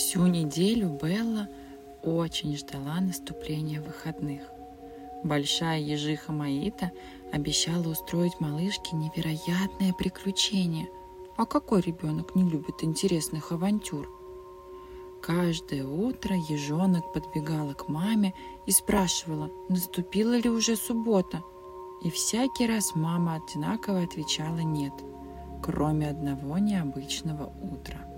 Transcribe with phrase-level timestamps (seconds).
[0.00, 1.46] Всю неделю Белла
[2.02, 4.40] очень ждала наступления выходных.
[5.22, 6.90] Большая ежиха Маита
[7.30, 10.88] обещала устроить малышке невероятное приключение.
[11.36, 14.08] А какой ребенок не любит интересных авантюр?
[15.20, 18.32] Каждое утро ежонок подбегала к маме
[18.64, 21.42] и спрашивала, наступила ли уже суббота.
[22.02, 24.94] И всякий раз мама одинаково отвечала «нет»,
[25.62, 28.10] кроме одного необычного утра.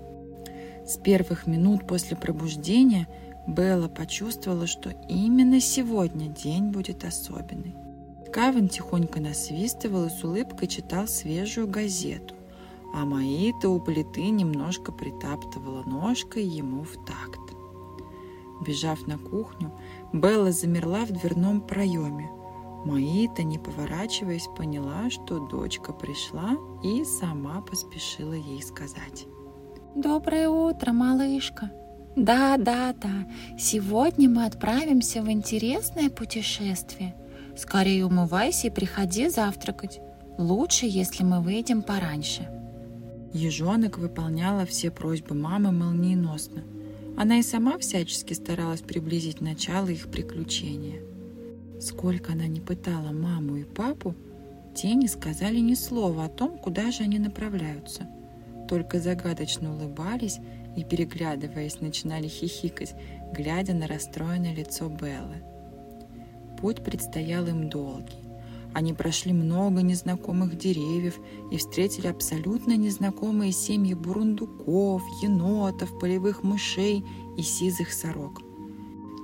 [0.85, 3.07] С первых минут после пробуждения
[3.47, 7.75] Белла почувствовала, что именно сегодня день будет особенный.
[8.33, 12.35] Кавин тихонько насвистывал и с улыбкой читал свежую газету,
[12.93, 17.39] а Маита у плиты немножко притаптывала ножкой ему в такт.
[18.65, 19.71] Бежав на кухню,
[20.11, 22.29] Белла замерла в дверном проеме.
[22.85, 29.27] Маита, не поворачиваясь, поняла, что дочка пришла и сама поспешила ей сказать.
[29.95, 31.69] Доброе утро, малышка.
[32.15, 33.27] Да, да, да.
[33.59, 37.13] Сегодня мы отправимся в интересное путешествие.
[37.55, 40.01] Скорее умывайся и приходи завтракать.
[40.39, 42.49] Лучше, если мы выйдем пораньше.
[43.33, 46.63] Ежонок выполняла все просьбы мамы молниеносно.
[47.15, 51.01] Она и сама всячески старалась приблизить начало их приключения.
[51.79, 54.15] Сколько она не пытала маму и папу,
[54.73, 58.07] те не сказали ни слова о том, куда же они направляются–
[58.67, 60.39] только загадочно улыбались
[60.75, 62.95] и, переглядываясь, начинали хихикать,
[63.33, 65.43] глядя на расстроенное лицо Беллы.
[66.59, 68.23] Путь предстоял им долгий.
[68.73, 71.19] Они прошли много незнакомых деревьев
[71.51, 77.05] и встретили абсолютно незнакомые семьи бурундуков, енотов, полевых мышей
[77.37, 78.41] и сизых сорок.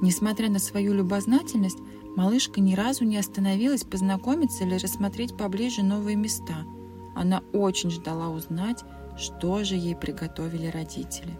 [0.01, 1.79] Несмотря на свою любознательность,
[2.15, 6.63] малышка ни разу не остановилась познакомиться или рассмотреть поближе новые места.
[7.15, 8.83] Она очень ждала узнать,
[9.19, 11.37] что же ей приготовили родители.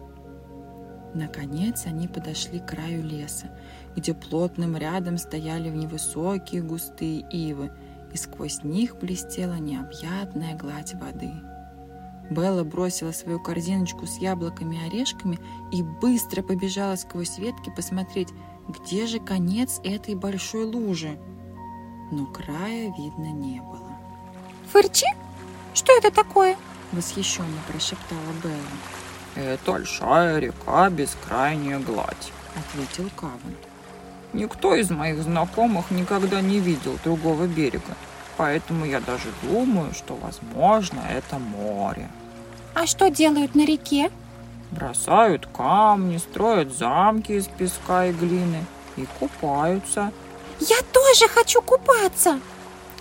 [1.14, 3.50] Наконец они подошли к краю леса,
[3.96, 7.72] где плотным рядом стояли невысокие густые ивы,
[8.14, 11.32] и сквозь них блестела необъятная гладь воды.
[12.30, 15.40] Белла бросила свою корзиночку с яблоками и орешками
[15.72, 18.30] и быстро побежала сквозь ветки посмотреть,
[18.68, 21.20] где же конец этой большой лужи.
[22.12, 23.98] Но края видно не было.
[24.72, 25.08] «Фырчи?
[25.74, 26.56] Что это такое?»
[26.92, 28.56] Восхищенно прошептала Белла.
[29.36, 33.56] «Это большая река, бескрайняя гладь»,— ответил Каван.
[34.34, 37.96] «Никто из моих знакомых никогда не видел другого берега,
[38.38, 42.10] поэтому я даже думаю, что, возможно, это море».
[42.74, 44.10] «А что делают на реке?»
[44.72, 48.66] Бросают камни, строят замки из песка и глины
[48.98, 50.12] и купаются.
[50.60, 52.40] «Я тоже хочу купаться!»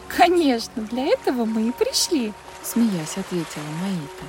[0.08, 2.32] «Конечно, для этого мы и пришли»,
[2.68, 4.24] смеясь, ответила Маита.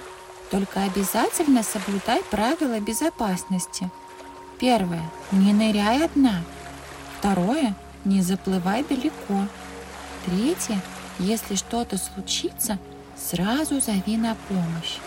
[0.50, 3.90] Только обязательно соблюдай правила безопасности.
[4.60, 5.04] Первое.
[5.32, 6.42] Не ныряй одна.
[7.20, 7.76] Второе.
[8.06, 9.46] Не заплывай далеко.
[10.26, 10.82] Третье.
[11.20, 12.80] Если что-то случится,
[13.18, 14.98] сразу зови на помощь.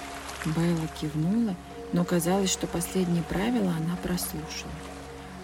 [0.45, 1.55] Белла кивнула,
[1.93, 4.73] но казалось, что последнее правило она прослушала.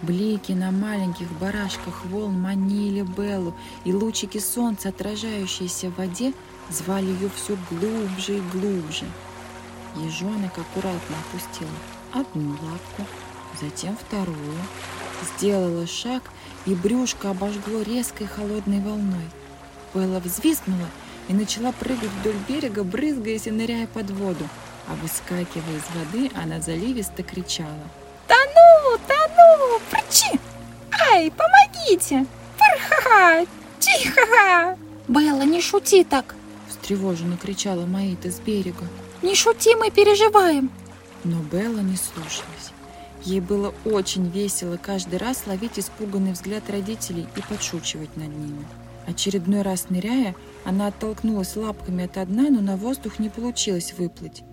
[0.01, 6.33] Блики на маленьких барашках волн манили Беллу, и лучики солнца, отражающиеся в воде,
[6.69, 9.05] звали ее все глубже и глубже.
[9.97, 11.69] Ежонок аккуратно опустила
[12.13, 13.05] одну лапку,
[13.59, 14.55] затем вторую,
[15.35, 16.23] сделала шаг,
[16.65, 19.29] и брюшко обожгло резкой холодной волной.
[19.93, 20.87] Белла взвизгнула
[21.27, 24.47] и начала прыгать вдоль берега, брызгаясь и ныряя под воду,
[24.87, 27.87] а выскакивая из воды, она заливисто кричала.
[31.19, 32.25] Ай, помогите!
[32.57, 33.45] Парха-ха!
[33.79, 34.77] Чиха-ха!»
[35.09, 36.35] «Белла, не шути так!»
[36.69, 38.85] встревоженно кричала Маита с берега.
[39.21, 40.71] «Не шути, мы переживаем!»
[41.25, 42.71] Но Белла не слушалась.
[43.25, 48.65] Ей было очень весело каждый раз ловить испуганный взгляд родителей и подшучивать над ними.
[49.05, 54.43] Очередной раз ныряя, она оттолкнулась лапками от дна, но на воздух не получилось выплыть.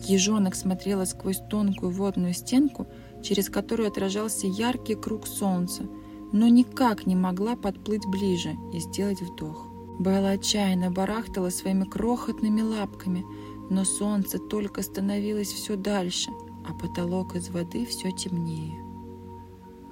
[0.00, 2.88] Ежонок смотрела сквозь тонкую водную стенку,
[3.22, 5.84] через которую отражался яркий круг солнца,
[6.32, 9.66] но никак не могла подплыть ближе и сделать вдох.
[9.98, 13.24] Белла отчаянно барахтала своими крохотными лапками,
[13.70, 16.30] но солнце только становилось все дальше,
[16.68, 18.88] а потолок из воды все темнее.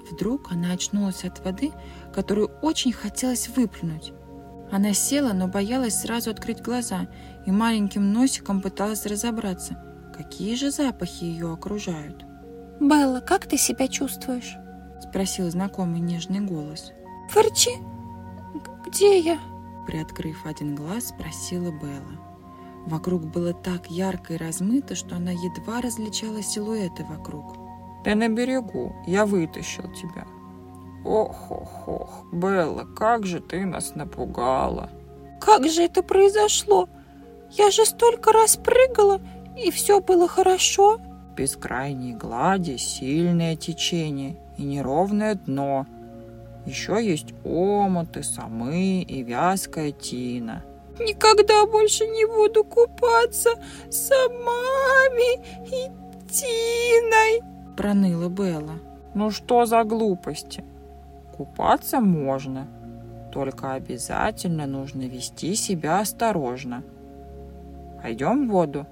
[0.09, 1.71] Вдруг она очнулась от воды,
[2.13, 4.13] которую очень хотелось выплюнуть.
[4.71, 7.07] Она села, но боялась сразу открыть глаза
[7.45, 9.77] и маленьким носиком пыталась разобраться,
[10.15, 12.25] какие же запахи ее окружают.
[12.79, 14.55] «Белла, как ты себя чувствуешь?»—
[15.01, 16.93] спросил знакомый нежный голос.
[17.29, 17.71] «Фырчи,
[18.85, 19.39] где я?»
[19.87, 22.19] Приоткрыв один глаз, спросила Белла.
[22.85, 27.55] Вокруг было так ярко и размыто, что она едва различала силуэты вокруг.
[28.03, 30.25] Ты на берегу, я вытащил тебя.
[31.03, 34.89] Ох-ох-ох, Белла, как же ты нас напугала.
[35.41, 36.87] Как же это произошло?
[37.51, 39.21] Я же столько раз прыгала,
[39.57, 40.99] и все было хорошо.
[41.35, 45.85] Бескрайней глади сильное течение и неровное дно.
[46.65, 50.63] Еще есть омуты, самы и вязкая тина.
[50.99, 53.51] Никогда больше не буду купаться
[53.89, 55.35] с самами
[55.67, 55.91] и
[56.29, 57.41] тиной.
[57.75, 58.79] Проныла Белла.
[59.13, 60.63] Ну что за глупости?
[61.35, 62.67] Купаться можно,
[63.31, 66.83] только обязательно нужно вести себя осторожно.
[68.01, 68.87] Пойдем в воду.